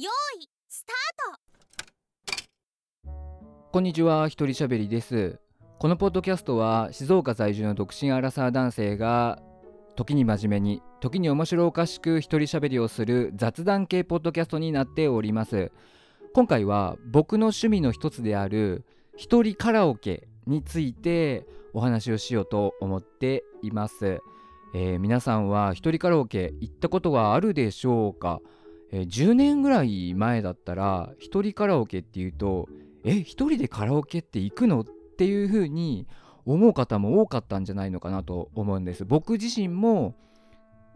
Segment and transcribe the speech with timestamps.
[0.00, 0.94] よーいスター
[3.02, 3.18] ト
[3.72, 5.40] こんにちは、一人しゃべりです。
[5.80, 9.40] このポッドキャストは静岡在住の独身アラサー男性が
[9.96, 15.72] 時に真面目に、時に面白おかしく一人しゃべりをする雑談系ポッドキャストになっております。
[16.32, 18.84] 今回は僕の趣味の一つである
[19.16, 21.44] 一人カラオケについて
[21.74, 24.20] お話をしようと思っています。
[24.76, 28.38] えー皆さんは一人カラオケ行ったことはあるでしょうか、
[28.92, 32.68] えー10年ぐらい前だったら一人カラオケっていうと
[33.04, 34.84] え一人でカラオケって行くのっ
[35.16, 36.06] ていう風に
[36.44, 39.04] 思う方も多かったんじゃないのかなと思うんです。
[39.04, 40.14] 僕自身も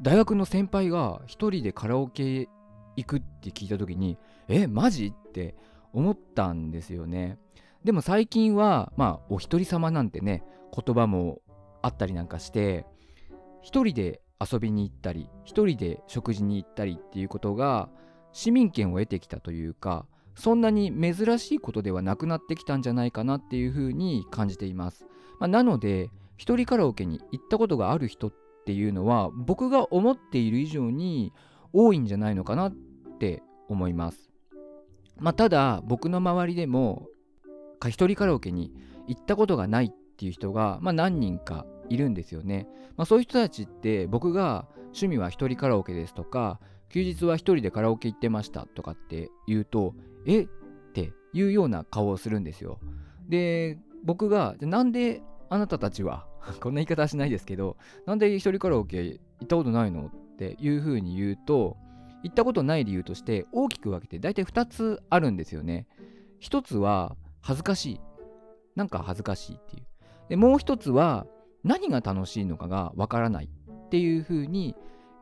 [0.00, 2.48] 大学の先輩が一人でカラオケ
[2.96, 4.16] 行くって聞いた時に
[4.48, 5.54] えマジって
[5.92, 7.38] 思ったんですよね。
[7.84, 10.42] でも最近はまあお一人様なんてね
[10.74, 11.40] 言葉も
[11.82, 12.86] あったりなんかして
[13.60, 17.88] 一人で遊びに行ったり一人で食事に行ったりっていうことが
[18.32, 25.04] 市民権を得てきたというかそんなに珍しいことではなくなってきたんじゃないかなっていうふうに感じています。
[25.38, 28.32] まあなので一人カラオケに行ったことがある人っ
[28.64, 31.32] ていうのは僕が思っている以上に
[31.72, 32.72] 多いんじゃないのかなっ
[33.18, 34.30] て思います。
[35.18, 37.06] まあ、ただ僕の周りでも
[37.78, 38.72] か一人カラオケに
[39.06, 42.66] 行ったことがないっていう人が、まあ、何人かいるんですよね。
[42.96, 49.94] まあ、そういう人たちって僕が趣味は一人カラオケですとか休日は一人でカラオケ行ってましたとかって言うと
[50.26, 50.42] え？
[50.42, 50.46] っ
[50.92, 52.78] ていうような顔をするんですよ。
[53.28, 56.26] で僕がなんであなたたちは？
[56.60, 60.06] こんな言い方はしないですけどなんで一人カラオケ行ったことないの？
[60.06, 61.76] っていうふうに言うと
[62.24, 65.86] 行ったことない理由として大きく分けて大体2つあるんですよね。
[66.40, 68.00] 一つは恥ずかしい。
[68.74, 69.86] なんか恥ずかしいっていう。
[70.28, 71.26] でもう一つは
[71.64, 74.74] 何が楽しいのかがわからないっていうふうに、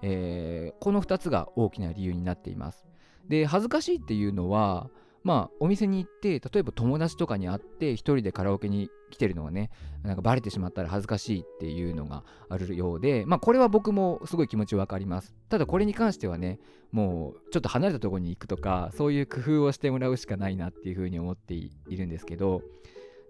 [0.03, 2.87] えーこの2つが大きな理由になっています。
[3.29, 4.89] で恥ずかしいっていうのは
[5.23, 9.71] まあお店に行って例えば友達とかに会って一人でカラオケに来てるのがね
[10.03, 16.59] なんかバレてしまったら恥ずかしいっていうのがあるようでまあこれは僕もすごい気持ちわかりますただこれに関してはね
[16.91, 22.63] もうちょっと離れたところに行くとかそういう工夫をしてもらうしかないなっていうふうに思っているんですけど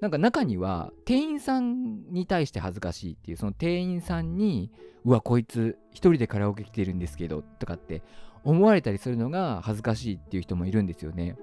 [0.01, 4.71] なんか中には店員さんに対して恥ずかしいっていうその店員さんに
[5.05, 8.03] うわこいつ一人でカラオケ来てるんですけどとかって
[8.43, 11.37] 思われたりするのが恥ずかしいっていう人もいるんですよね。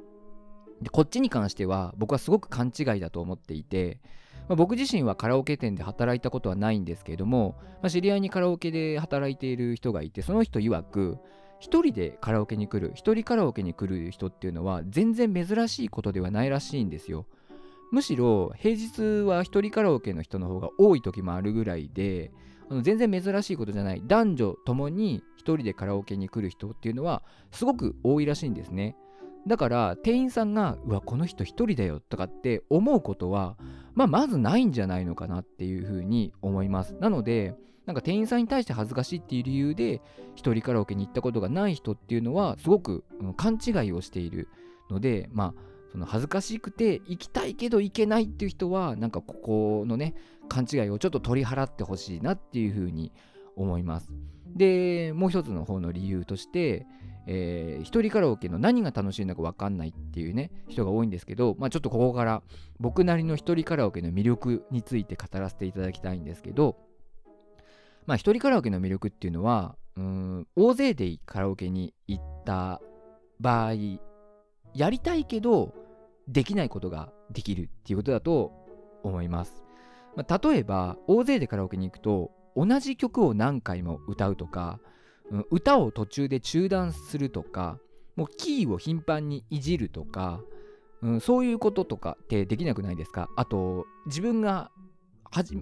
[0.82, 4.00] でこっちに関しては僕はすごく勘違いだと思っていて、
[4.48, 11.18] まあ僕自身はカラオケ店で働いたことはないんですけれども、まあ知り合いにカラオケで働いている人がいてその人曰く
[11.60, 17.26] 一人でカラオケに来る一人カラオケに来る人っていうのは全然珍しいことではないらしいんですよ。
[17.92, 22.32] むしろ平日は一人カラオケの人の方が多い時もあるぐらいで
[22.82, 24.02] 全然珍しいことじゃない。
[24.06, 28.96] 男女ともに一人でカラオケに来る人っていうのはすごく多いらしいんですね。
[29.48, 33.58] だから店員さんがうわこの人一人だよとかって思うことは、
[33.96, 36.96] まあ、まずないんじゃないのかなっていうふうに思います。
[37.00, 37.56] なので
[37.86, 40.02] なんか店員さんに対して恥ずかしいっていう理由で
[40.36, 43.06] 一人カラオケに行ったことがない人っていうのはすごく
[43.38, 44.50] 勘違いをしている
[44.90, 50.16] のでまあその恥ずかしくて行きたいけど行けないっていう人はなんかここのね
[50.50, 53.12] 勘違いをちょっと取り払ってほしいなっていうふうに
[53.56, 54.14] 思います。
[54.56, 56.86] でもう一つの方の理由として、
[57.28, 62.42] えー一人カラオケの何が楽しいのか分かんないっていうね人が多いんですけど、まあ、ちょっとここから
[62.80, 66.78] 僕なりの一人カラオケの魅力について語らせていただきたいんですけど
[68.06, 72.82] まあ一人カラオケの魅力っていうのはうん大勢でカラオケに行った
[73.40, 73.74] 場合
[74.78, 75.74] やりたいけど
[76.28, 78.54] できないことができるっていうことだと
[79.04, 79.64] 思います。
[80.16, 84.80] まあ例えば大勢でカラオケに行くと同じ曲を何回も歌うとか、
[85.32, 87.80] うん歌を途中で中断するとか
[88.16, 90.42] もうキーを頻繁にいじるとか、
[91.02, 93.30] うんそういうこととかってできなくないですか？
[93.36, 94.72] あと自分が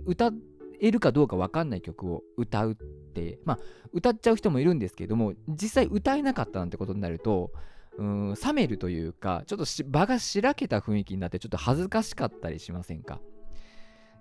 [0.05, 0.31] 歌
[0.79, 2.75] えるかどうか分かんない曲を歌うっ
[3.13, 3.59] てまあ
[3.91, 7.51] 歌っちゃう人もいるんですけども実際歌えなかったなんてことになると
[7.97, 13.21] うん冷めるというかちょっと場がしらけた雰囲気になってちょっと恥ずかしかったりしませんか？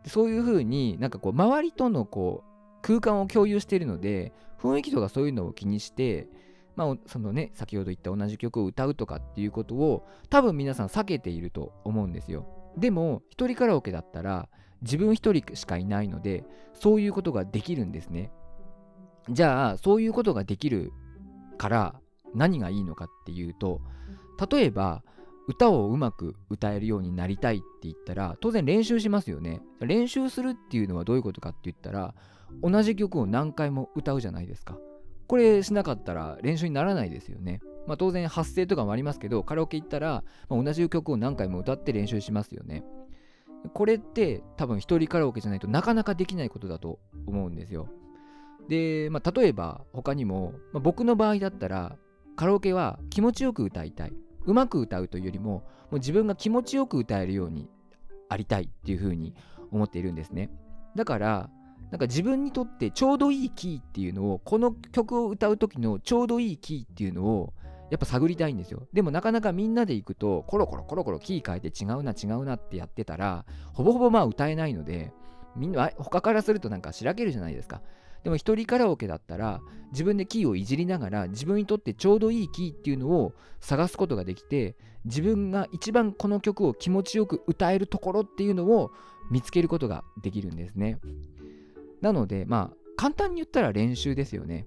[0.07, 6.29] そういうふうになんかこう周りとのこう空間を共有しているので雰囲気とかそういうのを気にして
[6.77, 12.47] まあそのね先ほど言った同じ曲を歌うとかっていうことを多分皆さん避けていると思うんですよ。
[12.77, 14.49] でも一人カラオケだったら
[14.83, 16.45] 自分一人しかいないので
[16.75, 18.31] そういうことができるんですね。
[19.31, 20.93] じゃあそういうことができる
[21.57, 21.95] から
[22.35, 23.81] 何がいいのかっていうと
[24.51, 25.03] 例えば
[25.47, 29.61] 歌をうまく歌えるようになりたいって言ったら当然練習しますよね。
[29.81, 32.15] 練習するっていうのはどういうことかって言ったら
[32.63, 34.79] 同じ曲を何回も歌うじゃないですか。
[35.27, 37.61] これしなかったら練習にならないですよね。
[37.87, 42.83] まあ、当然発声とかもありますけどカラオケ行ったら、まあ、同じ曲を何回も歌って練習しますよね。
[43.75, 47.89] これって多分一人カラオケじゃないとなかなかできないことだと思うんですよ。
[48.69, 51.99] で、まあ、例えば他にも、まあ、僕の場合だったら
[52.37, 54.13] カラオケは気持ちよく歌いたい。
[54.47, 57.69] うまく歌うというよりももう自分が気持ちよく歌えるように
[58.29, 59.35] ありたいっていうふうに
[59.71, 60.51] 思っているんですね。
[60.97, 61.51] だから
[61.91, 67.55] なんか自分にとってちょうどいいキーっていうのをこの曲を歌う時のちょうどいいキーっていうのを
[67.91, 68.89] やっぱ探りたいんですよ。
[68.93, 75.13] でもなかなかみんなで行くとコロコロコロコロキー変えて違うな違うなってやってたらほぼほぼまあ歌えないので
[75.55, 77.81] みんな他からするとなんかしらけるじゃないですか。
[78.25, 79.61] でも一人カラオケだったら
[79.93, 88.91] 自分でキーをいじりながら自分にとってちょうどいいキーっていうのを探すことができて自分が一番この曲を気持ちよく歌えるところっていうのを
[89.31, 90.99] 見つけることができるんですね。
[92.01, 94.67] なのでまあ簡単に言ったら練習ですよね。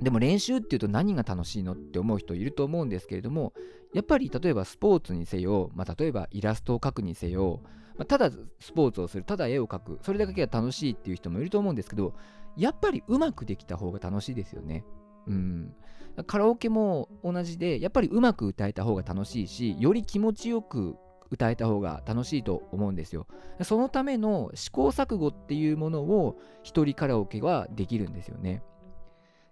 [0.00, 3.52] でも練習っていうと何が楽しいのって思う人いると思うんですけれども
[3.94, 7.60] やっぱり例えばスポーツにせよ、まあ、例えばイラストを描くにせよ、
[7.96, 12.14] まあ、ただスポーツをするただ絵を描くそれだけが楽しいっていう人もいると思うんですけど
[12.56, 14.84] やっぱりうまくできた方が楽しいですよね。
[15.26, 15.74] うん、
[16.26, 20.96] カラオケも同じでやっぱりうまく歌えた方が楽しいしより気持ちよく
[21.30, 23.26] 歌えた方が楽しいと思うんですよ。
[23.62, 28.62] そのための試行錯誤っていうものを一人カラオケはできるんですよね。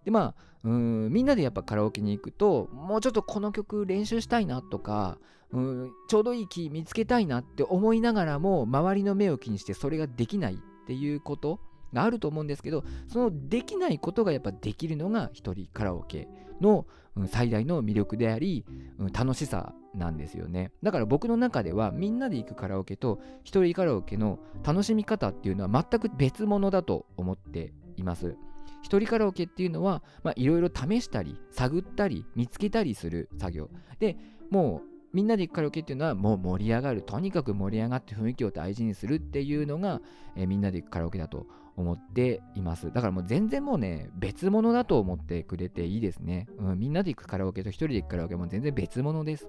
[0.05, 5.19] でまあうんみんなでやっぱカラオケに行くともうちょっとこの曲練習したいなとか
[5.53, 10.56] うんちょうどいいキー見つけたいなって思いながらも周りの目を気にしてそれができないっ
[10.87, 11.61] ていうこと
[11.93, 16.29] があると思うんですけどそのできないことがやっぱできるのが一人カラオケ
[16.61, 16.87] の
[17.27, 18.65] 最大の魅力であり
[19.13, 20.71] 楽しさなんですよね。
[20.83, 28.37] だから僕の中ではみんなで行くカラオケと一人カラオケの楽しみ方っていうのは全く別物だと思っています。
[28.83, 30.03] 一人カラオケっていうのは
[30.37, 33.71] いろいろ試したり探ったり見つけたりする作業。
[33.99, 34.17] で
[34.51, 40.01] もうみんなで行くカラオケっていうのはもう盛り上がるとにかく盛り上がって雰囲気を大事にするっていうのが、
[40.37, 41.47] えー、みんなで行くカラオケだと
[41.77, 42.93] 思っています。
[42.93, 49.49] だからもう全然もうね別物だと思ってくれていいですね、うん、みんなで行くカラオケと一人で行くカラオケも全然別物です。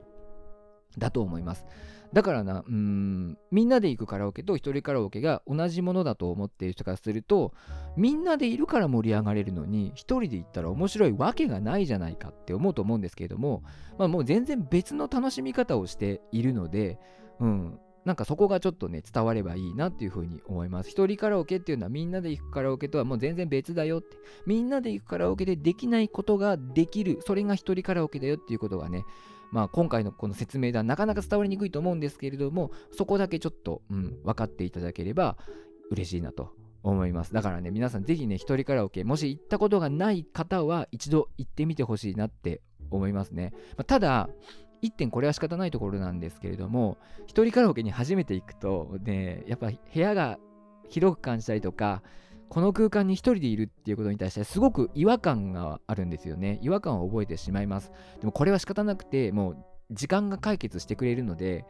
[0.97, 1.65] だと思います
[2.13, 7.53] だからな、うん、みんなで行くカラオケと一人カラオケが同じものだと思っている人からすると、
[7.95, 13.63] みんなでいるから盛り上がれるのに、一人で行ったら面白いわけがないじゃないかって思うと思うんですけれども、
[13.97, 16.99] まあ、もう全然別の楽しみ方をしているので、
[17.39, 20.89] うん、なんかそこがちょっとね、伝わればいいなっていうふうに思います。
[20.89, 24.17] 一人カラオケっていうのはみんなで行くカラオケとはもう全然別だよって。
[24.45, 27.19] みんなで行くカラオケでできないことができる。
[27.21, 29.05] それが一人カラオケだよっていうことがね、
[29.51, 35.37] まあ、今回のこの説明ではなかなか伝わりにくいと思うんですけれども、そこだけちょっと、うん、分かっていただければ
[35.89, 36.53] 嬉しいなと
[36.83, 37.33] 思います。
[37.33, 43.51] だからね、皆さんぜひね、一人カラオケ、もし行ったことがない方は一度行ってみてほしいなって思いますね。
[43.77, 44.29] まあ、ただ、
[44.81, 46.97] 1点これは仕方ないところなんですけれども、
[47.27, 50.39] 一人カラオケに初めて行くと、ね、やっぱ部屋が
[50.89, 52.01] 広く感じたりとか、
[52.51, 56.59] この空間に一人でいるっていうことに対してすごく違和感があるんですよね。
[56.61, 57.93] 違和感を覚えてしまいます。
[58.19, 59.57] でもこれは仕方なくて、もう
[59.89, 61.63] 時間が解決してくれるので、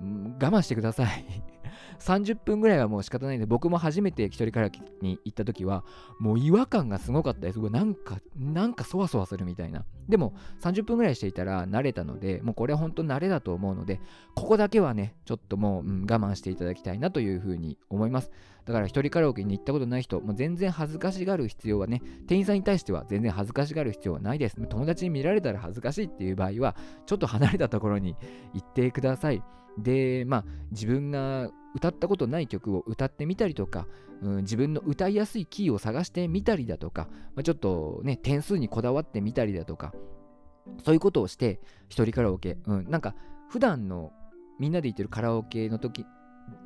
[0.00, 1.24] 我慢してください
[1.98, 5.84] 30分ぐらいはもう仕方ないんで、僕も初めて一人カラオケに行った時は、
[6.20, 7.58] もう違和感がすごかったです。
[7.58, 9.84] なんか、なんかそわそわするみたいな。
[10.08, 14.00] でも、30分ぐらいしていたら慣れたので、もうこれは本当慣れだと思うので、
[14.36, 18.30] ここだけはね、ちょっともう、うん、我慢していただきたいなというふうに思います。
[18.68, 24.60] だから一人カラオケに行ったことない人、もう全然恥ずかしがる必要はね、店員さんに対しては全然恥ずかしがる必要はないです。
[24.68, 28.14] 友達に見られたら恥ずかしいっていう場合は、ちょっと離れたところに
[28.52, 29.42] 行ってください。
[29.78, 33.86] で、まあ、自分が歌ったことない曲を歌ってみたりとか、
[34.20, 39.94] うん、自分の歌いやすいキーを探してみたりだとか、まあ、ちょっとね、点数にこだわってみたりだとか、
[40.84, 41.58] そういうことをして、
[41.88, 43.14] 一人カラオケ、うん、なんか、
[43.48, 44.12] 普段の
[44.58, 46.04] みんなで行ってるカラオケの時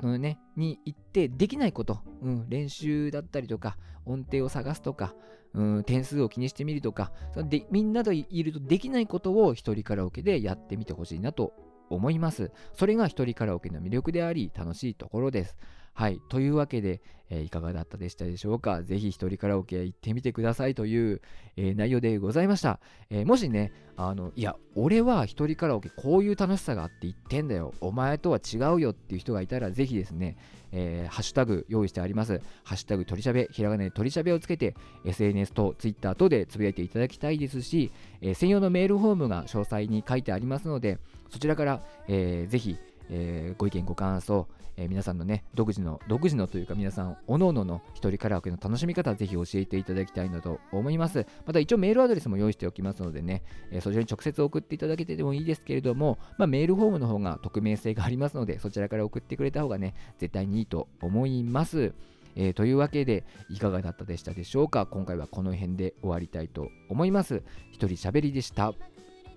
[0.01, 5.15] のね、に行ってできないこと、うん、練習だったりとか、音程を探すとか、
[5.53, 11.53] うん、点数を気にしてみるとかで、みんなでいるとできないことを一人カラオケでやってみてほしいなと
[11.89, 12.51] 思います。
[12.73, 15.55] それが一人カラオケの魅力であり、楽しいところです。
[15.93, 16.19] はい。
[16.27, 18.83] というわけで、えー、いかがだったでしたでしょうか？
[18.83, 21.21] ぜひ一人カラオケ行ってみてくださいという、
[21.55, 22.79] えー、内容でございました。
[23.09, 27.73] えー、もしね、あの、いや、俺は一人カラオケこういう楽しさがあって言ってんだよ。
[27.79, 30.35] お前とは違うよっていう人がいたら、ぜひですね、
[30.71, 32.41] えハッシュタグ用意してあります。
[32.63, 40.97] ハッシュタグ取りしゃべ、ひらがなで取りしゃべをつけて、SNS と Twitter 等でつぶやいていただきたいですし、え専用のメールフォームが詳細に書いてありますので、
[41.29, 42.77] そちらから、えー、ぜひ、
[43.15, 51.27] えー、ご意見ご感想、えー、皆さんのね独自の独自のというか皆さんおのおのの一人カラオケの楽しみ方ぜひ教えていただきたいなと思います。
[51.45, 61.93] また一応メールアドレスも用意しておきますのでね、えー、そちらに直接送っていただけてでもいいですけれども、まあ、メールフォームの方が匿名性がありますのでそちらから送ってくれた方がね絶対にいいと思います。
[62.35, 64.87] えー、というわけでいかがだったでしたでしょうか？
[64.87, 67.43] 今回はこの辺で終わりたいと思います。
[67.71, 68.73] 一人喋りでした。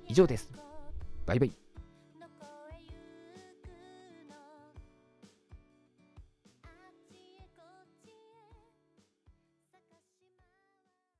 [0.09, 0.51] 以上です。
[1.27, 1.66] バイバイ。